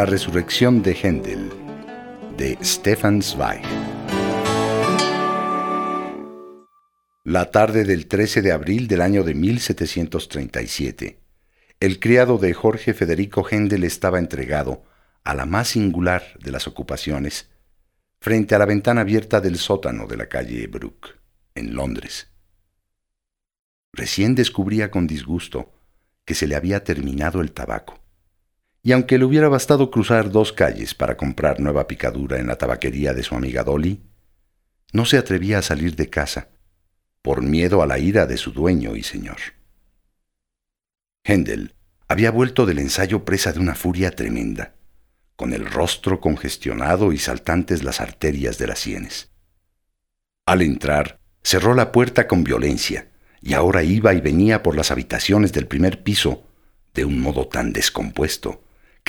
La 0.00 0.06
resurrección 0.06 0.82
de 0.82 0.94
Händel, 0.94 1.50
de 2.38 2.56
Stefan 2.62 3.20
Zweig. 3.20 3.60
La 7.22 7.50
tarde 7.50 7.84
del 7.84 8.06
13 8.06 8.40
de 8.40 8.50
abril 8.50 8.88
del 8.88 9.02
año 9.02 9.24
de 9.24 9.34
1737, 9.34 11.20
el 11.80 12.00
criado 12.00 12.38
de 12.38 12.54
Jorge 12.54 12.94
Federico 12.94 13.44
Händel 13.44 13.84
estaba 13.84 14.18
entregado 14.18 14.84
a 15.22 15.34
la 15.34 15.44
más 15.44 15.68
singular 15.68 16.24
de 16.42 16.50
las 16.50 16.66
ocupaciones 16.66 17.50
frente 18.22 18.54
a 18.54 18.58
la 18.58 18.64
ventana 18.64 19.02
abierta 19.02 19.42
del 19.42 19.58
sótano 19.58 20.06
de 20.06 20.16
la 20.16 20.30
calle 20.30 20.66
Brook, 20.66 21.18
en 21.54 21.74
Londres. 21.74 22.28
Recién 23.92 24.34
descubría 24.34 24.90
con 24.90 25.06
disgusto 25.06 25.74
que 26.24 26.34
se 26.34 26.46
le 26.46 26.56
había 26.56 26.84
terminado 26.84 27.42
el 27.42 27.52
tabaco 27.52 27.99
y 28.82 28.92
aunque 28.92 29.18
le 29.18 29.24
hubiera 29.24 29.48
bastado 29.48 29.90
cruzar 29.90 30.30
dos 30.30 30.52
calles 30.52 30.94
para 30.94 31.16
comprar 31.16 31.60
nueva 31.60 31.86
picadura 31.86 32.38
en 32.38 32.46
la 32.46 32.56
tabaquería 32.56 33.12
de 33.12 33.22
su 33.22 33.34
amiga 33.34 33.62
Dolly, 33.62 34.02
no 34.92 35.04
se 35.04 35.18
atrevía 35.18 35.58
a 35.58 35.62
salir 35.62 35.96
de 35.96 36.08
casa, 36.08 36.48
por 37.22 37.42
miedo 37.42 37.82
a 37.82 37.86
la 37.86 37.98
ira 37.98 38.26
de 38.26 38.38
su 38.38 38.52
dueño 38.52 38.96
y 38.96 39.02
señor. 39.02 39.36
Händel 41.24 41.74
había 42.08 42.30
vuelto 42.30 42.64
del 42.64 42.78
ensayo 42.78 43.24
presa 43.24 43.52
de 43.52 43.60
una 43.60 43.74
furia 43.74 44.12
tremenda, 44.12 44.74
con 45.36 45.52
el 45.52 45.66
rostro 45.66 46.20
congestionado 46.20 47.12
y 47.12 47.18
saltantes 47.18 47.84
las 47.84 48.00
arterias 48.00 48.58
de 48.58 48.66
las 48.66 48.78
sienes. 48.78 49.30
Al 50.46 50.62
entrar, 50.62 51.20
cerró 51.42 51.74
la 51.74 51.92
puerta 51.92 52.26
con 52.26 52.42
violencia, 52.42 53.10
y 53.42 53.52
ahora 53.52 53.82
iba 53.82 54.12
y 54.14 54.20
venía 54.20 54.62
por 54.62 54.74
las 54.74 54.90
habitaciones 54.90 55.52
del 55.52 55.66
primer 55.66 56.02
piso 56.02 56.44
de 56.94 57.04
un 57.04 57.20
modo 57.20 57.46
tan 57.46 57.72
descompuesto 57.72 58.62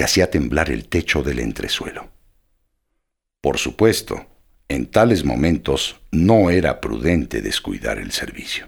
hacía 0.04 0.30
temblar 0.30 0.72
el 0.72 0.88
techo 0.88 1.24
del 1.24 1.40
entresuelo. 1.40 2.10
Por 3.42 3.58
supuesto, 3.58 4.28
en 4.70 4.86
tales 4.86 5.26
momentos 5.26 6.00
no 6.12 6.50
era 6.50 6.80
prudente 6.80 7.42
descuidar 7.42 7.98
el 7.98 8.12
servicio. 8.12 8.68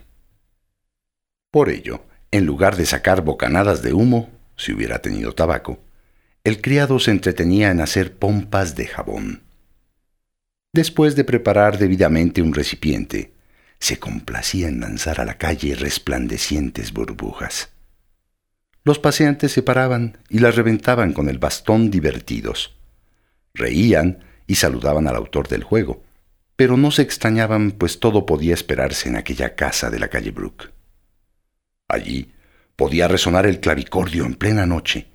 Por 1.51 1.69
ello, 1.69 2.05
en 2.31 2.45
lugar 2.45 2.75
de 2.75 2.85
sacar 2.85 3.21
bocanadas 3.21 3.83
de 3.83 3.93
humo, 3.93 4.29
si 4.57 4.73
hubiera 4.73 4.99
tenido 4.99 5.33
tabaco, 5.33 5.79
el 6.43 6.61
criado 6.61 6.99
se 6.99 7.11
entretenía 7.11 7.71
en 7.71 7.79
hacer 7.79 8.17
pompas 8.17 8.75
de 8.75 8.87
jabón. 8.87 9.43
Después 10.73 11.15
de 11.15 11.23
preparar 11.23 11.77
debidamente 11.77 12.41
un 12.41 12.53
recipiente, 12.53 13.33
se 13.79 13.99
complacía 13.99 14.69
en 14.69 14.79
lanzar 14.79 15.21
a 15.21 15.25
la 15.25 15.37
calle 15.37 15.75
resplandecientes 15.75 16.91
burbujas. 16.91 17.72
Los 18.85 18.99
paseantes 18.99 19.53
se 19.53 19.63
paraban 19.63 20.17
y 20.29 20.39
las 20.39 20.55
reventaban 20.55 21.13
con 21.13 21.29
el 21.29 21.37
bastón 21.37 21.89
divertidos. 21.89 22.75
Reían 23.53 24.25
y 24.45 24.55
saludaban 24.55 25.07
al 25.07 25.15
autor 25.15 25.47
del 25.47 25.63
juego, 25.63 26.03
pero 26.57 26.75
no 26.75 26.91
se 26.91 27.01
extrañaban 27.01 27.71
pues 27.71 27.99
todo 27.99 28.25
podía 28.25 28.53
esperarse 28.53 29.07
en 29.07 29.15
aquella 29.15 29.55
casa 29.55 29.89
de 29.89 29.99
la 29.99 30.09
calle 30.09 30.31
Brook. 30.31 30.71
Allí 31.87 32.33
podía 32.75 33.07
resonar 33.07 33.45
el 33.45 33.59
clavicordio 33.59 34.25
en 34.25 34.35
plena 34.35 34.65
noche, 34.65 35.07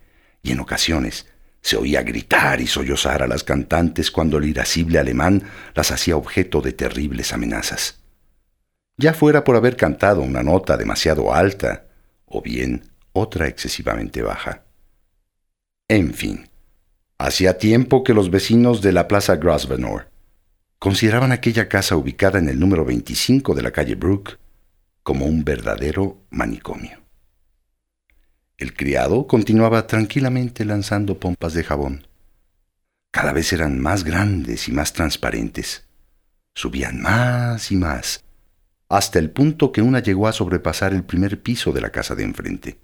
y 0.42 0.52
en 0.52 0.60
ocasiones 0.60 1.26
se 1.60 1.76
oía 1.76 2.02
gritar 2.02 2.60
y 2.60 2.66
sollozar 2.66 3.22
a 3.22 3.26
las 3.26 3.44
cantantes 3.44 4.10
cuando 4.10 4.38
el 4.38 4.46
irascible 4.46 4.98
alemán 4.98 5.42
las 5.74 5.90
hacía 5.90 6.16
objeto 6.16 6.62
de 6.62 6.72
terribles 6.72 7.32
amenazas. 7.34 8.00
Ya 8.96 9.12
fuera 9.12 9.44
por 9.44 9.56
haber 9.56 9.76
cantado 9.76 10.22
una 10.22 10.42
nota 10.42 10.76
demasiado 10.76 11.34
alta, 11.34 11.86
o 12.24 12.40
bien 12.40 12.84
otra 13.18 13.48
excesivamente 13.48 14.22
baja. 14.22 14.64
En 15.88 16.14
fin, 16.14 16.48
hacía 17.18 17.58
tiempo 17.58 18.04
que 18.04 18.14
los 18.14 18.30
vecinos 18.30 18.82
de 18.82 18.92
la 18.92 19.08
Plaza 19.08 19.36
Grosvenor 19.36 20.10
consideraban 20.78 21.32
aquella 21.32 21.68
casa 21.68 21.96
ubicada 21.96 22.38
en 22.38 22.48
el 22.48 22.60
número 22.60 22.84
25 22.84 23.54
de 23.54 23.62
la 23.62 23.70
calle 23.70 23.94
Brook 23.94 24.38
como 25.02 25.26
un 25.26 25.44
verdadero 25.44 26.22
manicomio. 26.30 27.00
El 28.58 28.74
criado 28.74 29.26
continuaba 29.26 29.86
tranquilamente 29.86 30.64
lanzando 30.64 31.18
pompas 31.18 31.54
de 31.54 31.64
jabón. 31.64 32.06
Cada 33.10 33.32
vez 33.32 33.52
eran 33.52 33.80
más 33.80 34.04
grandes 34.04 34.68
y 34.68 34.72
más 34.72 34.92
transparentes. 34.92 35.84
Subían 36.54 37.00
más 37.00 37.70
y 37.70 37.76
más, 37.76 38.24
hasta 38.88 39.18
el 39.18 39.30
punto 39.30 39.70
que 39.70 39.82
una 39.82 40.00
llegó 40.00 40.26
a 40.26 40.32
sobrepasar 40.32 40.92
el 40.92 41.04
primer 41.04 41.42
piso 41.42 41.72
de 41.72 41.80
la 41.80 41.90
casa 41.90 42.14
de 42.14 42.24
enfrente. 42.24 42.78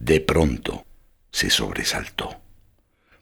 De 0.00 0.18
pronto 0.18 0.86
se 1.30 1.50
sobresaltó, 1.50 2.40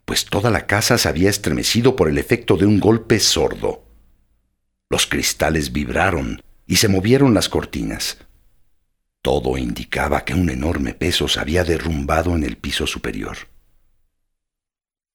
pues 0.05 0.27
toda 0.27 0.49
la 0.49 0.69
casa 0.69 0.97
se 0.97 1.09
había 1.09 1.29
estremecido 1.29 1.97
por 1.97 2.09
el 2.09 2.19
efecto 2.19 2.57
de 2.57 2.67
un 2.67 2.79
golpe 2.79 3.19
sordo. 3.19 3.85
Los 4.89 5.09
cristales 5.09 5.73
vibraron 5.73 6.41
y 6.69 6.77
se 6.77 6.87
movieron 6.87 7.35
las 7.35 7.49
cortinas. 7.49 8.19
Todo 9.23 9.59
indicaba 9.59 10.25
que 10.25 10.35
un 10.35 10.51
enorme 10.51 10.95
peso 10.95 11.27
se 11.27 11.41
había 11.41 11.65
derrumbado 11.65 12.37
en 12.37 12.45
el 12.45 12.57
piso 12.57 12.87
superior. 12.87 13.37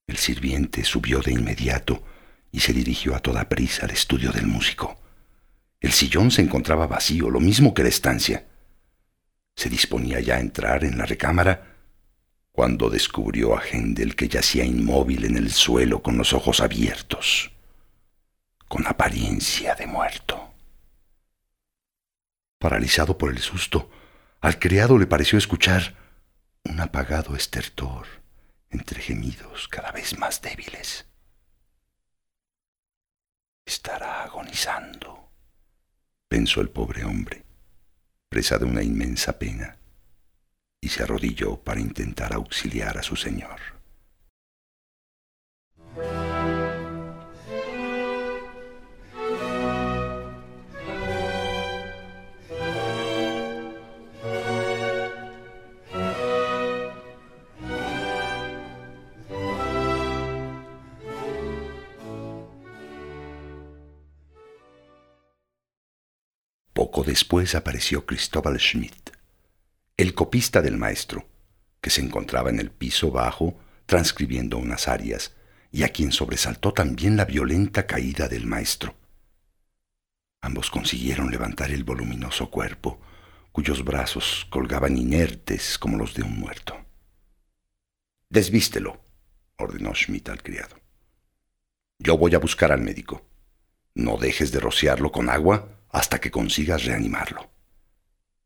El 0.06 0.18
sirviente 0.18 0.84
subió 0.84 1.22
de 1.22 1.32
inmediato 1.32 2.04
y 2.52 2.60
se 2.60 2.74
dirigió 2.74 3.16
a 3.16 3.22
toda 3.22 3.48
prisa 3.48 3.86
al 3.86 3.92
estudio 3.92 4.34
del 4.34 4.48
músico. 4.48 5.00
El 5.80 5.94
sillón 5.94 6.30
se 6.30 6.42
encontraba 6.42 6.88
vacío, 6.88 7.30
lo 7.30 7.40
mismo 7.40 7.74
que 7.74 7.84
la 7.84 7.90
estancia. 7.90 8.48
Se 9.56 9.70
disponía 9.70 10.20
ya 10.20 10.36
a 10.36 10.40
entrar 10.40 10.84
en 10.84 10.98
la 10.98 11.06
recámara 11.06 11.74
cuando 12.52 12.90
descubrió 12.90 13.58
a 13.58 13.64
Hendel 13.66 14.16
que 14.16 14.28
yacía 14.28 14.64
inmóvil 14.64 15.26
en 15.26 15.38
el 15.38 15.52
suelo 15.52 16.02
con 16.02 16.18
los 16.18 16.34
ojos 16.34 16.60
abiertos, 16.60 17.52
con 18.68 18.86
apariencia 18.88 19.76
de 19.76 19.88
muerto. 19.88 20.54
Paralizado 22.60 23.18
por 23.18 23.32
el 23.32 23.40
susto, 23.40 23.90
al 24.42 24.60
criado 24.60 24.98
le 24.98 25.08
pareció 25.08 25.38
escuchar 25.38 25.96
un 26.64 26.80
apagado 26.80 27.36
estertor 27.36 28.08
entre 28.70 29.02
gemidos 29.02 29.68
cada 29.68 29.92
vez 29.92 30.18
más 30.18 30.42
débiles. 30.42 31.06
Estará 33.66 34.24
agonizando, 34.24 35.32
pensó 36.28 36.62
el 36.62 36.70
pobre 36.70 37.04
hombre 37.04 37.43
presa 38.34 38.58
de 38.58 38.66
una 38.66 38.82
inmensa 38.82 39.38
pena, 39.38 39.78
y 40.82 40.90
se 40.90 41.04
arrodilló 41.04 41.58
para 41.58 41.80
intentar 41.80 42.34
auxiliar 42.34 42.98
a 42.98 43.04
su 43.04 43.16
señor. 43.16 43.60
Después 67.04 67.54
apareció 67.54 68.06
Cristóbal 68.06 68.58
Schmidt, 68.60 69.10
el 69.98 70.14
copista 70.14 70.62
del 70.62 70.78
maestro, 70.78 71.28
que 71.82 71.90
se 71.90 72.02
encontraba 72.02 72.50
en 72.50 72.60
el 72.60 72.72
piso 72.72 73.12
bajo 73.12 73.60
transcribiendo 73.86 74.58
unas 74.58 74.88
arias 74.88 75.34
y 75.70 75.84
a 75.84 75.90
quien 75.90 76.14
sobresaltó 76.14 76.72
también 76.74 77.18
la 77.18 77.26
violenta 77.26 77.88
caída 77.88 78.30
del 78.30 78.46
maestro. 78.46 78.96
Ambos 80.42 80.70
consiguieron 80.70 81.30
levantar 81.30 81.72
el 81.72 81.84
voluminoso 81.84 82.50
cuerpo, 82.50 83.02
cuyos 83.52 83.84
brazos 83.84 84.48
colgaban 84.50 84.98
inertes 84.98 85.78
como 85.78 85.98
los 85.98 86.14
de 86.14 86.24
un 86.24 86.40
muerto. 86.40 86.86
Desvístelo, 88.30 89.02
ordenó 89.58 89.94
Schmidt 89.94 90.30
al 90.30 90.42
criado. 90.42 90.80
Yo 92.00 92.18
voy 92.18 92.34
a 92.34 92.40
buscar 92.40 92.72
al 92.72 92.82
médico. 92.82 93.26
No 93.94 94.18
dejes 94.18 94.52
de 94.52 94.60
rociarlo 94.60 95.12
con 95.12 95.30
agua 95.30 95.83
hasta 95.94 96.20
que 96.20 96.32
consigas 96.32 96.84
reanimarlo. 96.84 97.50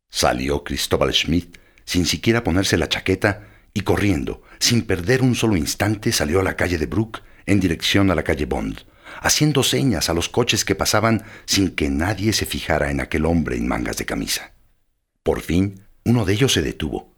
Salió 0.09 0.63
Cristóbal 0.63 1.13
Schmidt 1.13 1.57
sin 1.85 2.05
siquiera 2.05 2.43
ponerse 2.43 2.77
la 2.77 2.89
chaqueta 2.89 3.47
y 3.73 3.81
corriendo, 3.81 4.43
sin 4.59 4.85
perder 4.85 5.21
un 5.21 5.35
solo 5.35 5.55
instante, 5.55 6.11
salió 6.11 6.41
a 6.41 6.43
la 6.43 6.55
calle 6.55 6.77
de 6.77 6.85
Brook 6.85 7.21
en 7.45 7.59
dirección 7.59 8.11
a 8.11 8.15
la 8.15 8.23
calle 8.23 8.45
Bond, 8.45 8.81
haciendo 9.21 9.63
señas 9.63 10.09
a 10.09 10.13
los 10.13 10.27
coches 10.27 10.65
que 10.65 10.75
pasaban 10.75 11.23
sin 11.45 11.71
que 11.71 11.89
nadie 11.89 12.33
se 12.33 12.45
fijara 12.45 12.91
en 12.91 12.99
aquel 12.99 13.25
hombre 13.25 13.55
en 13.55 13.67
mangas 13.67 13.97
de 13.97 14.05
camisa. 14.05 14.51
Por 15.23 15.41
fin, 15.41 15.81
uno 16.03 16.25
de 16.25 16.33
ellos 16.33 16.53
se 16.53 16.61
detuvo. 16.61 17.15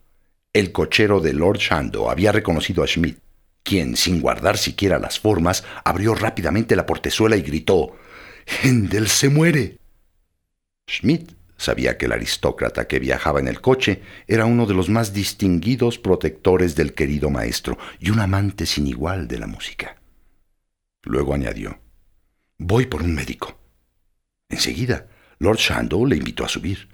El 0.53 0.71
cochero 0.71 1.19
de 1.19 1.33
Lord 1.33 1.57
Shando 1.57 2.11
había 2.11 2.31
reconocido 2.31 2.83
a 2.83 2.87
Schmidt, 2.87 3.19
quien, 3.63 3.97
sin 3.97 4.21
guardar 4.21 4.57
siquiera 4.57 4.99
las 4.99 5.19
formas, 5.19 5.63
abrió 5.83 6.13
rápidamente 6.13 6.75
la 6.75 6.85
portezuela 6.85 7.35
y 7.35 7.41
gritó 7.41 7.95
Hendel 8.63 9.07
se 9.07 9.29
muere. 9.29 9.78
Schmidt 10.89 11.33
sabía 11.55 11.97
que 11.97 12.05
el 12.05 12.13
aristócrata 12.13 12.87
que 12.87 12.99
viajaba 12.99 13.39
en 13.39 13.47
el 13.47 13.61
coche 13.61 14.01
era 14.27 14.45
uno 14.45 14.65
de 14.65 14.73
los 14.73 14.89
más 14.89 15.13
distinguidos 15.13 15.99
protectores 15.99 16.75
del 16.75 16.93
querido 16.93 17.29
maestro 17.29 17.77
y 17.99 18.09
un 18.09 18.19
amante 18.19 18.65
sin 18.65 18.87
igual 18.87 19.27
de 19.27 19.39
la 19.39 19.47
música. 19.47 19.97
Luego 21.03 21.33
añadió, 21.33 21.79
Voy 22.57 22.87
por 22.87 23.03
un 23.03 23.13
médico. 23.13 23.57
Enseguida, 24.49 25.07
Lord 25.37 25.59
Shandow 25.59 26.05
le 26.05 26.17
invitó 26.17 26.43
a 26.43 26.49
subir. 26.49 26.89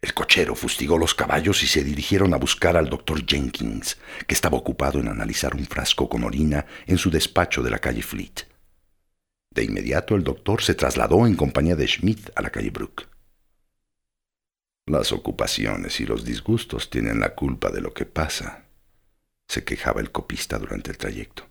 El 0.00 0.14
cochero 0.14 0.54
fustigó 0.54 0.96
los 0.96 1.14
caballos 1.14 1.62
y 1.62 1.66
se 1.66 1.84
dirigieron 1.84 2.32
a 2.32 2.38
buscar 2.38 2.76
al 2.76 2.88
doctor 2.88 3.24
Jenkins, 3.26 3.98
que 4.26 4.34
estaba 4.34 4.56
ocupado 4.56 5.00
en 5.00 5.08
analizar 5.08 5.54
un 5.54 5.66
frasco 5.66 6.08
con 6.08 6.24
orina 6.24 6.64
en 6.86 6.96
su 6.96 7.10
despacho 7.10 7.62
de 7.62 7.70
la 7.70 7.78
calle 7.78 8.02
Fleet. 8.02 8.46
De 9.50 9.64
inmediato 9.64 10.14
el 10.14 10.24
doctor 10.24 10.62
se 10.62 10.74
trasladó 10.74 11.26
en 11.26 11.36
compañía 11.36 11.76
de 11.76 11.86
Schmidt 11.86 12.30
a 12.34 12.42
la 12.42 12.50
calle 12.50 12.70
Brook. 12.70 13.11
Las 14.92 15.10
ocupaciones 15.10 16.00
y 16.00 16.04
los 16.04 16.22
disgustos 16.22 16.90
tienen 16.90 17.18
la 17.18 17.34
culpa 17.34 17.70
de 17.70 17.80
lo 17.80 17.94
que 17.94 18.04
pasa, 18.04 18.66
se 19.48 19.64
quejaba 19.64 20.02
el 20.02 20.12
copista 20.12 20.58
durante 20.58 20.90
el 20.90 20.98
trayecto. 20.98 21.48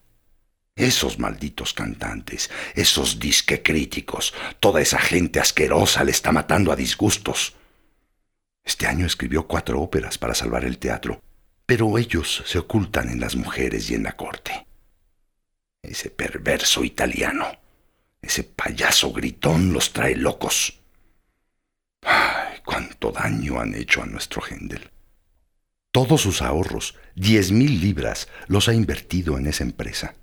Esos 0.75 1.17
malditos 1.17 1.73
cantantes, 1.73 2.51
esos 2.75 3.17
disque 3.17 3.63
críticos, 3.63 4.35
toda 4.59 4.79
esa 4.79 4.99
gente 4.99 5.39
asquerosa 5.39 6.03
le 6.03 6.11
está 6.11 6.31
matando 6.31 6.71
a 6.71 6.75
disgustos. 6.75 7.55
Este 8.63 8.85
año 8.85 9.07
escribió 9.07 9.47
cuatro 9.47 9.81
óperas 9.81 10.19
para 10.19 10.35
salvar 10.35 10.63
el 10.63 10.77
teatro, 10.77 11.19
pero 11.65 11.97
ellos 11.97 12.43
se 12.45 12.59
ocultan 12.59 13.09
en 13.09 13.19
las 13.19 13.35
mujeres 13.35 13.89
y 13.89 13.95
en 13.95 14.03
la 14.03 14.15
corte. 14.15 14.67
Ese 15.81 16.11
perverso 16.11 16.83
italiano, 16.83 17.47
ese 18.21 18.43
payaso 18.43 19.11
gritón 19.11 19.73
los 19.73 19.91
trae 19.93 20.15
locos. 20.15 20.79
¡Ay, 22.61 22.65
cuánto 22.65 23.11
daño 23.11 23.59
han 23.59 23.73
hecho 23.73 24.03
a 24.03 24.05
nuestro 24.05 24.41
Hendel! 24.47 24.91
Todos 25.91 26.21
sus 26.21 26.41
ahorros, 26.41 26.95
diez 27.15 27.51
mil 27.51 27.81
libras, 27.81 28.27
los 28.47 28.69
ha 28.69 28.73
invertido 28.73 29.37
en 29.37 29.47
esa 29.47 29.63
empresa 29.63 30.15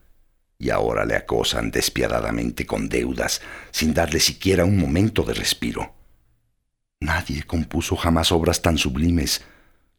y 0.58 0.70
ahora 0.70 1.04
le 1.04 1.14
acosan 1.14 1.70
despiadadamente 1.70 2.66
con 2.66 2.88
deudas, 2.88 3.40
sin 3.70 3.94
darle 3.94 4.18
siquiera 4.18 4.64
un 4.64 4.76
momento 4.76 5.22
de 5.22 5.34
respiro. 5.34 5.94
Nadie 7.00 7.44
compuso 7.44 7.94
jamás 7.94 8.32
obras 8.32 8.60
tan 8.60 8.76
sublimes. 8.76 9.42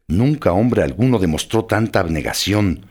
Nunca 0.06 0.52
hombre 0.52 0.82
alguno 0.82 1.18
demostró 1.18 1.64
tanta 1.64 2.00
abnegación. 2.00 2.86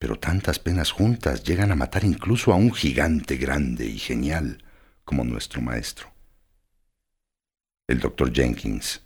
Pero 0.00 0.18
tantas 0.18 0.58
penas 0.58 0.90
juntas 0.90 1.44
llegan 1.44 1.70
a 1.70 1.76
matar 1.76 2.04
incluso 2.04 2.52
a 2.52 2.56
un 2.56 2.72
gigante 2.74 3.36
grande 3.36 3.86
y 3.86 3.98
genial 3.98 4.64
como 5.04 5.22
nuestro 5.22 5.62
maestro. 5.62 6.13
El 7.86 8.00
doctor 8.00 8.32
Jenkins, 8.32 9.02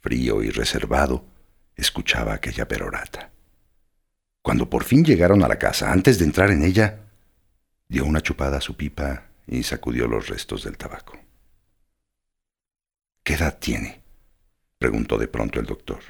frío 0.00 0.42
y 0.42 0.50
reservado, 0.50 1.24
escuchaba 1.74 2.34
aquella 2.34 2.68
perorata. 2.68 3.32
Cuando 4.40 4.70
por 4.70 4.84
fin 4.84 5.04
llegaron 5.04 5.42
a 5.42 5.48
la 5.48 5.58
casa, 5.58 5.90
antes 5.90 6.18
de 6.18 6.26
entrar 6.26 6.50
en 6.50 6.62
ella, 6.62 7.00
dio 7.88 8.04
una 8.04 8.20
chupada 8.20 8.58
a 8.58 8.60
su 8.60 8.76
pipa 8.76 9.30
y 9.46 9.62
sacudió 9.62 10.06
los 10.06 10.28
restos 10.28 10.62
del 10.62 10.76
tabaco. 10.76 11.18
¿Qué 13.24 13.34
edad 13.34 13.58
tiene? 13.58 14.02
preguntó 14.78 15.18
de 15.18 15.28
pronto 15.28 15.58
el 15.58 15.66
doctor. 15.66 16.00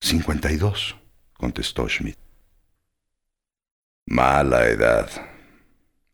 Cincuenta 0.00 0.52
y 0.52 0.56
dos, 0.56 0.96
contestó 1.32 1.88
Schmidt. 1.88 2.18
Mala 4.06 4.68
edad. 4.68 5.10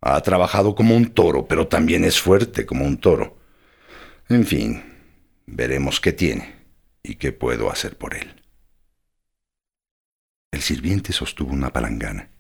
Ha 0.00 0.20
trabajado 0.22 0.74
como 0.74 0.96
un 0.96 1.12
toro, 1.12 1.46
pero 1.46 1.68
también 1.68 2.04
es 2.04 2.20
fuerte 2.20 2.64
como 2.64 2.84
un 2.84 2.96
toro. 2.96 3.43
En 4.28 4.46
fin, 4.46 4.82
veremos 5.46 6.00
qué 6.00 6.12
tiene 6.12 6.54
y 7.02 7.16
qué 7.16 7.32
puedo 7.32 7.70
hacer 7.70 7.98
por 7.98 8.14
él. 8.14 8.42
El 10.50 10.62
sirviente 10.62 11.12
sostuvo 11.12 11.52
una 11.52 11.72
palangana. 11.72 12.30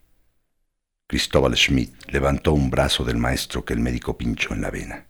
Cristóbal 1.06 1.56
Schmidt 1.56 1.92
levantó 2.10 2.54
un 2.54 2.70
brazo 2.70 3.04
del 3.04 3.18
maestro 3.18 3.64
que 3.64 3.74
el 3.74 3.80
médico 3.80 4.16
pinchó 4.16 4.54
en 4.54 4.62
la 4.62 4.70
vena. 4.70 5.06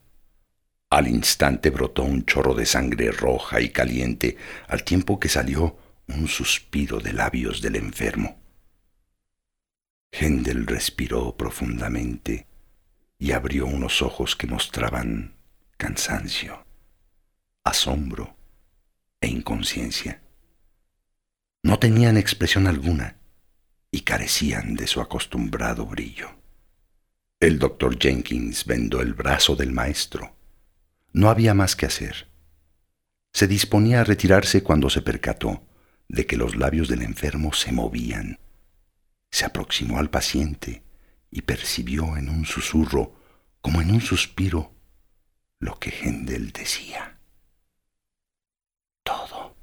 Al 0.90 1.06
instante 1.06 1.70
brotó 1.70 2.02
un 2.02 2.24
chorro 2.24 2.54
de 2.54 2.66
sangre 2.66 3.12
roja 3.12 3.60
y 3.60 3.70
caliente, 3.70 4.36
al 4.66 4.82
tiempo 4.82 5.20
que 5.20 5.28
salió 5.28 5.78
un 6.08 6.26
suspiro 6.26 6.98
de 6.98 7.12
labios 7.12 7.62
del 7.62 7.76
enfermo. 7.76 8.40
Hendel 10.10 10.66
respiró 10.66 11.36
profundamente 11.36 12.46
y 13.18 13.32
abrió 13.32 13.66
unos 13.66 14.02
ojos 14.02 14.34
que 14.34 14.46
mostraban 14.46 15.34
cansancio, 15.76 16.63
asombro 17.64 18.36
e 19.20 19.28
inconsciencia 19.28 20.20
no 21.64 21.78
tenían 21.78 22.18
expresión 22.18 22.66
alguna 22.66 23.16
y 23.90 24.02
carecían 24.02 24.74
de 24.74 24.86
su 24.86 25.00
acostumbrado 25.00 25.86
brillo. 25.86 26.28
El 27.40 27.58
doctor 27.58 27.98
Jenkins 27.98 28.66
vendó 28.66 29.00
el 29.00 29.14
brazo 29.14 29.56
del 29.56 29.72
maestro. 29.72 30.36
No 31.14 31.30
había 31.30 31.54
más 31.54 31.74
que 31.74 31.86
hacer. 31.86 32.28
Se 33.32 33.46
disponía 33.46 34.02
a 34.02 34.04
retirarse 34.04 34.62
cuando 34.62 34.90
se 34.90 35.00
percató 35.00 35.66
de 36.06 36.26
que 36.26 36.36
los 36.36 36.54
labios 36.54 36.86
del 36.86 37.00
enfermo 37.00 37.54
se 37.54 37.72
movían. 37.72 38.40
Se 39.30 39.46
aproximó 39.46 39.98
al 39.98 40.10
paciente 40.10 40.82
y 41.30 41.42
percibió 41.42 42.18
en 42.18 42.28
un 42.28 42.44
susurro, 42.44 43.18
como 43.62 43.80
en 43.80 43.90
un 43.90 44.02
suspiro, 44.02 44.74
lo 45.60 45.78
que 45.78 45.94
Hendel 46.02 46.52
decía. 46.52 47.18
Todo 49.02 49.54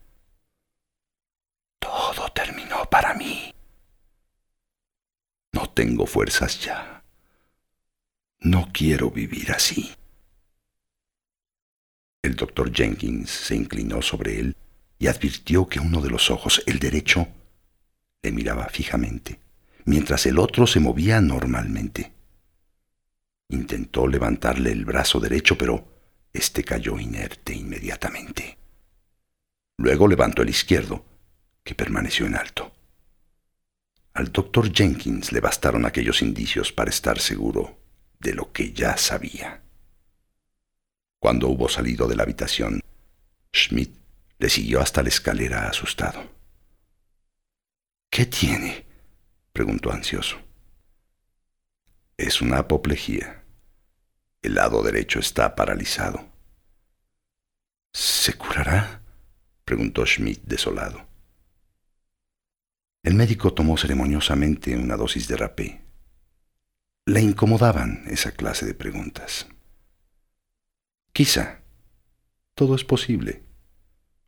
todo 1.92 2.30
terminó 2.30 2.81
para 2.92 3.14
mí. 3.14 3.56
No 5.54 5.70
tengo 5.70 6.06
fuerzas 6.06 6.60
ya. 6.60 7.04
No 8.42 8.70
quiero 8.74 9.10
vivir 9.10 9.54
así. 9.54 9.92
El 12.22 12.36
doctor 12.36 12.72
Jenkins 12.72 13.30
se 13.30 13.56
inclinó 13.56 14.02
sobre 14.02 14.40
él 14.40 14.58
y 15.00 15.08
advirtió 15.08 15.68
que 15.68 15.80
uno 15.80 16.02
de 16.02 16.10
los 16.10 16.30
ojos, 16.30 16.62
el 16.68 16.80
derecho, 16.80 17.28
le 18.22 18.32
miraba 18.34 18.66
fijamente, 18.66 19.40
mientras 19.86 20.26
el 20.26 20.38
otro 20.38 20.68
se 20.68 20.82
movía 20.82 21.22
normalmente. 21.22 22.12
Intentó 23.48 24.06
levantarle 24.06 24.72
el 24.74 24.84
brazo 24.84 25.22
derecho, 25.22 25.58
pero 25.58 25.88
éste 26.34 26.64
cayó 26.64 27.00
inerte 27.00 27.54
inmediatamente. 27.56 28.58
Luego 29.78 30.10
levantó 30.10 30.42
el 30.42 30.50
izquierdo, 30.50 31.06
que 31.64 31.74
permaneció 31.74 32.26
en 32.26 32.36
alto. 32.36 32.71
Al 34.14 34.32
doctor 34.32 34.72
Jenkins 34.74 35.32
le 35.32 35.40
bastaron 35.40 35.86
aquellos 35.86 36.22
indicios 36.22 36.72
para 36.74 36.90
estar 36.90 37.20
seguro 37.20 37.80
de 38.20 38.34
lo 38.34 38.52
que 38.52 38.74
ya 38.74 38.98
sabía. 38.98 39.64
Cuando 41.20 41.48
hubo 41.48 41.70
salido 41.70 42.08
de 42.08 42.16
la 42.16 42.24
habitación, 42.24 42.82
Schmidt 43.56 43.96
le 44.38 44.50
siguió 44.50 44.82
hasta 44.82 45.02
la 45.02 45.10
escalera 45.10 45.70
asustado. 45.70 46.24
¿Qué 48.10 48.26
tiene? 48.26 48.86
preguntó 49.54 49.92
ansioso. 49.92 50.38
Es 52.18 52.42
una 52.42 52.60
apoplejía. 52.60 53.44
El 54.42 54.56
lado 54.56 54.84
derecho 54.84 55.20
está 55.20 55.56
paralizado. 55.56 56.28
¿Se 57.94 58.34
curará? 58.34 59.02
preguntó 59.64 60.06
Schmidt 60.06 60.42
desolado. 60.44 61.11
El 63.04 63.16
médico 63.16 63.52
tomó 63.52 63.78
ceremoniosamente 63.78 64.76
una 64.76 64.96
dosis 64.96 65.28
de 65.28 65.36
rapé. 65.36 65.82
Le 67.06 67.22
incomodaban 67.22 68.04
esa 68.08 68.32
clase 68.32 68.66
de 68.66 68.76
preguntas. 68.76 69.48
Quizá. 71.12 71.62
Todo 72.54 72.76
es 72.76 72.84
posible, 72.84 73.42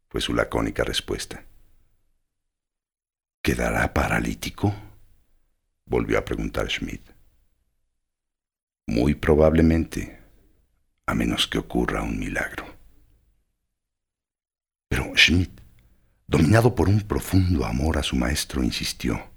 fue 0.09 0.21
su 0.21 0.33
lacónica 0.33 0.83
respuesta. 0.83 1.45
¿Quedará 3.43 3.93
paralítico? 3.93 4.73
volvió 5.85 6.17
a 6.17 6.25
preguntar 6.25 6.67
Schmidt. 6.71 7.11
Muy 8.87 9.13
probablemente, 9.13 10.19
a 11.05 11.13
menos 11.13 11.47
que 11.47 11.59
ocurra 11.59 12.01
un 12.01 12.17
milagro. 12.17 12.65
Pero, 14.87 15.15
Schmidt, 15.15 15.62
dominado 16.27 16.75
por 16.75 16.89
un 16.89 17.01
profundo 17.01 17.65
amor 17.65 17.97
a 17.97 18.03
su 18.03 18.15
maestro, 18.15 18.63
insistió. 18.63 19.29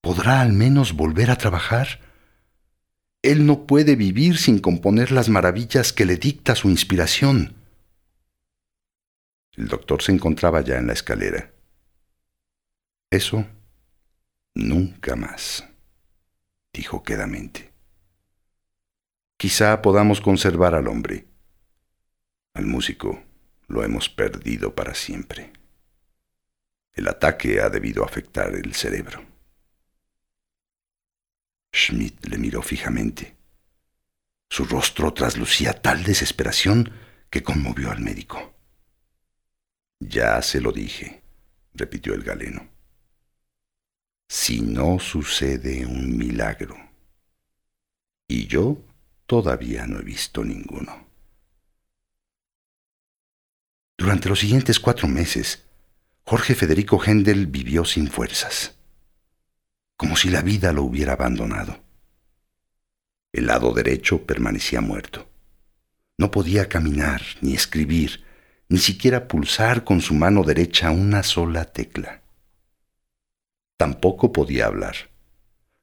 ¿Podrá 0.00 0.40
al 0.40 0.52
menos 0.52 0.92
volver 0.92 1.30
a 1.30 1.36
trabajar? 1.36 2.00
Él 3.22 3.46
no 3.46 3.66
puede 3.66 3.96
vivir 3.96 4.38
sin 4.38 4.58
componer 4.58 5.10
las 5.10 5.28
maravillas 5.28 5.92
que 5.92 6.04
le 6.04 6.16
dicta 6.16 6.54
su 6.54 6.70
inspiración. 6.70 7.54
El 9.56 9.68
doctor 9.68 10.02
se 10.02 10.12
encontraba 10.12 10.60
ya 10.60 10.78
en 10.78 10.86
la 10.86 10.92
escalera. 10.92 11.52
Eso 13.10 13.44
nunca 14.54 15.16
más, 15.16 15.64
dijo 16.72 17.02
quedamente. 17.02 17.72
Quizá 19.36 19.82
podamos 19.82 20.20
conservar 20.20 20.74
al 20.74 20.88
hombre. 20.88 21.26
Al 22.54 22.66
músico 22.66 23.22
lo 23.68 23.84
hemos 23.84 24.08
perdido 24.08 24.74
para 24.74 24.94
siempre. 24.94 25.52
El 26.92 27.06
ataque 27.06 27.60
ha 27.60 27.68
debido 27.68 28.04
afectar 28.04 28.54
el 28.54 28.74
cerebro. 28.74 29.24
Schmidt 31.72 32.26
le 32.26 32.38
miró 32.38 32.62
fijamente. 32.62 33.36
Su 34.50 34.64
rostro 34.64 35.12
traslucía 35.12 35.74
tal 35.74 36.02
desesperación 36.02 36.90
que 37.30 37.42
conmovió 37.42 37.90
al 37.90 38.00
médico. 38.00 38.54
Ya 40.00 40.40
se 40.42 40.60
lo 40.60 40.72
dije, 40.72 41.22
repitió 41.74 42.14
el 42.14 42.24
galeno. 42.24 42.66
Si 44.28 44.60
no 44.60 44.98
sucede 44.98 45.84
un 45.86 46.16
milagro. 46.16 46.76
Y 48.26 48.46
yo 48.46 48.78
todavía 49.26 49.86
no 49.86 49.98
he 49.98 50.02
visto 50.02 50.44
ninguno. 50.44 51.07
Durante 53.98 54.30
los 54.30 54.40
siguientes 54.40 54.80
cuatro 54.80 55.08
meses, 55.08 55.66
Jorge 56.24 56.54
Federico 56.54 56.98
Händel 57.04 57.46
vivió 57.46 57.84
sin 57.84 58.08
fuerzas 58.08 58.78
como 59.98 60.14
si 60.14 60.30
la 60.30 60.42
vida 60.42 60.72
lo 60.72 60.84
hubiera 60.84 61.14
abandonado. 61.14 61.80
El 63.32 63.48
lado 63.48 63.72
derecho 63.74 64.24
permanecía 64.24 64.80
muerto. 64.80 65.28
No 66.16 66.30
podía 66.30 66.68
caminar, 66.68 67.20
ni 67.40 67.54
escribir, 67.54 68.24
ni 68.68 68.78
siquiera 68.78 69.26
pulsar 69.26 69.82
con 69.82 70.00
su 70.00 70.14
mano 70.14 70.44
derecha 70.44 70.92
una 70.92 71.24
sola 71.24 71.64
tecla. 71.64 72.22
Tampoco 73.76 74.32
podía 74.32 74.66
hablar. 74.66 74.94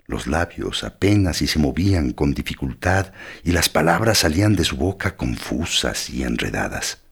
Los 0.05 0.27
labios 0.27 0.85
apenas 0.85 1.37
si 1.37 1.47
se 1.47 1.59
movían 1.59 2.13
con 2.13 2.33
dificultad 2.33 3.11
y 3.43 3.51
las 3.51 3.67
palabras 3.67 4.19
salían 4.19 4.55
de 4.55 4.63
su 4.63 4.77
boca 4.77 5.17
confusas 5.17 6.09
y 6.09 6.23
enredadas. 6.23 7.04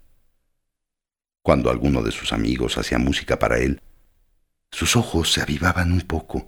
Cuando 1.43 1.69
alguno 1.69 2.01
de 2.01 2.12
sus 2.12 2.31
amigos 2.31 2.77
hacía 2.77 2.97
música 2.97 3.38
para 3.38 3.59
él, 3.59 3.81
sus 4.71 4.95
ojos 4.95 5.33
se 5.33 5.41
avivaban 5.41 5.91
un 5.91 6.00
poco 6.01 6.47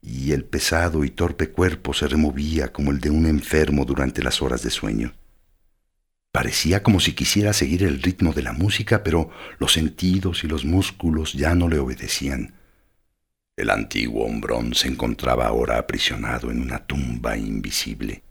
y 0.00 0.30
el 0.30 0.44
pesado 0.44 1.02
y 1.02 1.10
torpe 1.10 1.50
cuerpo 1.50 1.92
se 1.92 2.06
removía 2.06 2.72
como 2.72 2.92
el 2.92 3.00
de 3.00 3.10
un 3.10 3.26
enfermo 3.26 3.84
durante 3.84 4.22
las 4.22 4.40
horas 4.40 4.62
de 4.62 4.70
sueño. 4.70 5.14
Parecía 6.30 6.84
como 6.84 7.00
si 7.00 7.12
quisiera 7.12 7.52
seguir 7.52 7.82
el 7.82 8.00
ritmo 8.00 8.32
de 8.32 8.42
la 8.42 8.52
música, 8.52 9.02
pero 9.02 9.30
los 9.58 9.72
sentidos 9.72 10.44
y 10.44 10.46
los 10.46 10.64
músculos 10.64 11.32
ya 11.32 11.56
no 11.56 11.68
le 11.68 11.80
obedecían. 11.80 12.54
El 13.56 13.70
antiguo 13.70 14.26
hombrón 14.26 14.74
se 14.74 14.86
encontraba 14.86 15.46
ahora 15.46 15.78
aprisionado 15.78 16.52
en 16.52 16.60
una 16.60 16.86
tumba 16.86 17.36
invisible. 17.36 18.22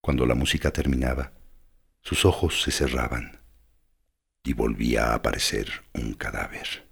Cuando 0.00 0.24
la 0.24 0.34
música 0.34 0.70
terminaba, 0.70 1.32
sus 2.00 2.24
ojos 2.24 2.62
se 2.62 2.70
cerraban 2.70 3.43
y 4.44 4.52
volvía 4.52 5.06
a 5.06 5.14
aparecer 5.14 5.68
un 5.94 6.12
cadáver. 6.12 6.86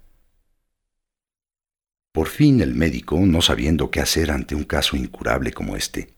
Por 2.12 2.28
fin 2.28 2.60
el 2.60 2.74
médico, 2.74 3.18
no 3.20 3.40
sabiendo 3.40 3.90
qué 3.90 4.00
hacer 4.00 4.30
ante 4.30 4.54
un 4.54 4.64
caso 4.64 4.96
incurable 4.96 5.52
como 5.52 5.76
este, 5.76 6.14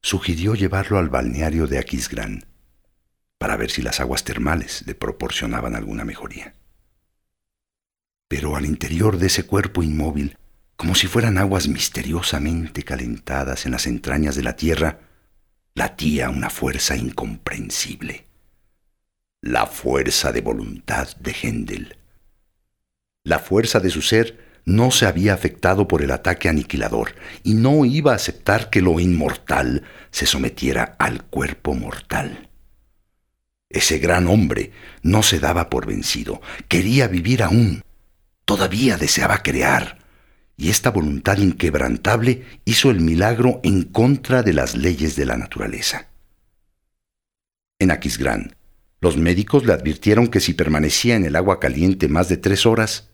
sugirió 0.00 0.54
llevarlo 0.54 0.98
al 0.98 1.08
balneario 1.08 1.66
de 1.66 1.78
Aquisgrán 1.78 2.46
para 3.38 3.56
ver 3.56 3.70
si 3.70 3.82
las 3.82 4.00
aguas 4.00 4.24
termales 4.24 4.84
le 4.86 4.94
proporcionaban 4.94 5.74
alguna 5.74 6.04
mejoría. 6.04 6.54
Pero 8.28 8.56
al 8.56 8.66
interior 8.66 9.18
de 9.18 9.26
ese 9.26 9.44
cuerpo 9.44 9.82
inmóvil, 9.82 10.38
como 10.76 10.94
si 10.94 11.06
fueran 11.06 11.38
aguas 11.38 11.68
misteriosamente 11.68 12.84
calentadas 12.84 13.66
en 13.66 13.72
las 13.72 13.86
entrañas 13.86 14.36
de 14.36 14.42
la 14.42 14.56
tierra, 14.56 15.00
latía 15.74 16.30
una 16.30 16.50
fuerza 16.50 16.96
incomprensible. 16.96 18.31
La 19.44 19.66
fuerza 19.66 20.30
de 20.30 20.40
voluntad 20.40 21.08
de 21.16 21.32
Händel. 21.32 21.96
La 23.24 23.40
fuerza 23.40 23.80
de 23.80 23.90
su 23.90 24.00
ser 24.00 24.38
no 24.64 24.92
se 24.92 25.04
había 25.04 25.34
afectado 25.34 25.88
por 25.88 26.00
el 26.02 26.12
ataque 26.12 26.48
aniquilador 26.48 27.16
y 27.42 27.54
no 27.54 27.84
iba 27.84 28.12
a 28.12 28.14
aceptar 28.14 28.70
que 28.70 28.80
lo 28.80 29.00
inmortal 29.00 29.82
se 30.12 30.26
sometiera 30.26 30.94
al 31.00 31.24
cuerpo 31.24 31.74
mortal. 31.74 32.50
Ese 33.68 33.98
gran 33.98 34.28
hombre 34.28 34.70
no 35.02 35.24
se 35.24 35.40
daba 35.40 35.70
por 35.70 35.86
vencido, 35.86 36.40
quería 36.68 37.08
vivir 37.08 37.42
aún, 37.42 37.82
todavía 38.44 38.96
deseaba 38.96 39.42
crear, 39.42 39.98
y 40.56 40.70
esta 40.70 40.90
voluntad 40.90 41.38
inquebrantable 41.38 42.46
hizo 42.64 42.92
el 42.92 43.00
milagro 43.00 43.58
en 43.64 43.82
contra 43.82 44.44
de 44.44 44.52
las 44.52 44.76
leyes 44.76 45.16
de 45.16 45.26
la 45.26 45.36
naturaleza. 45.36 46.06
En 47.80 47.90
Aquisgrán, 47.90 48.54
los 49.02 49.16
médicos 49.16 49.66
le 49.66 49.72
advirtieron 49.72 50.28
que 50.28 50.38
si 50.38 50.54
permanecía 50.54 51.16
en 51.16 51.24
el 51.24 51.34
agua 51.34 51.58
caliente 51.58 52.06
más 52.06 52.28
de 52.28 52.36
tres 52.36 52.66
horas, 52.66 53.10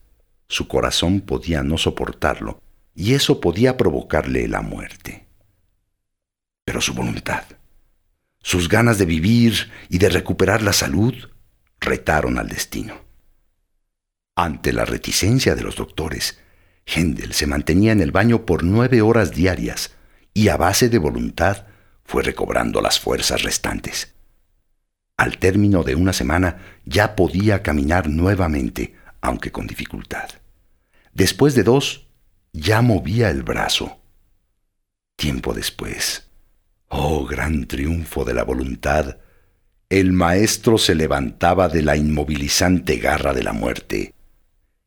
su 0.47 0.69
corazón 0.69 1.23
podía 1.23 1.63
no 1.63 1.79
soportarlo 1.79 2.61
y 2.95 3.15
eso 3.15 3.41
podía 3.41 3.79
provocarle 3.79 4.47
la 4.49 4.61
muerte. 4.61 5.27
Pero 6.67 6.83
su 6.83 6.93
voluntad, 6.93 7.43
sus 8.43 8.69
ganas 8.69 8.99
de 8.99 9.07
vivir 9.07 9.71
y 9.89 9.97
de 9.97 10.11
recuperar 10.11 10.61
la 10.61 10.75
salud, 10.75 11.15
retaron 11.81 12.39
al 12.39 12.49
destino. 12.49 12.95
Ante 14.37 14.75
la 14.75 14.85
reticencia 14.85 15.55
de 15.55 15.63
los 15.63 15.77
doctores, 15.77 16.39
Händel 16.85 17.33
se 17.33 17.47
mantenía 17.47 17.93
en 17.93 18.03
el 18.03 18.13
baño 18.13 18.45
por 18.45 18.63
nueve 18.63 19.01
horas 19.01 19.31
diarias 19.31 19.97
y 20.35 20.49
a 20.49 20.59
base 20.59 20.91
de 20.91 20.99
voluntad 20.99 21.67
fue 22.05 22.23
recobrando 22.23 22.83
las 22.83 23.01
fuerzas 23.01 23.43
restantes. 23.43 24.18
Al 25.19 25.39
término 25.39 25.83
de 25.83 25.97
una 25.97 26.13
semana 26.13 26.59
ya 26.85 27.17
podía 27.17 27.61
caminar 27.65 28.09
nuevamente, 28.09 28.95
aunque 29.21 29.51
con 29.51 29.67
dificultad. 29.67 30.29
Después 31.13 31.57
de 31.57 31.65
dos, 31.65 32.07
ya 32.53 32.83
movía 32.83 33.29
el 33.29 33.43
brazo. 33.43 33.99
Tiempo 35.17 35.55
después, 35.55 36.29
oh 36.87 37.27
gran 37.27 37.67
triunfo 37.67 38.25
de 38.25 38.33
la 38.33 38.45
voluntad, 38.45 39.19
el 39.89 40.13
maestro 40.13 40.79
se 40.79 40.95
levantaba 40.95 41.69
de 41.69 41.83
la 41.83 41.97
inmovilizante 41.97 42.99
garra 42.99 43.35
de 43.35 43.43
la 43.43 43.53
muerte 43.53 44.15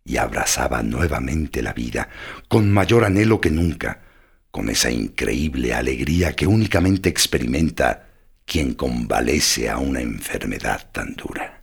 y 0.06 0.16
abrazaba 0.16 0.82
nuevamente 0.82 1.62
la 1.62 1.74
vida, 1.74 2.08
con 2.48 2.72
mayor 2.72 3.04
anhelo 3.04 3.42
que 3.42 3.52
nunca, 3.52 4.04
con 4.50 4.70
esa 4.70 4.92
increíble 4.92 5.74
alegría 5.74 6.34
que 6.38 6.48
únicamente 6.48 7.10
experimenta 7.10 8.11
quien 8.52 8.74
convalece 8.74 9.70
a 9.70 9.78
una 9.78 10.02
enfermedad 10.02 10.90
tan 10.92 11.16
dura. 11.16 11.61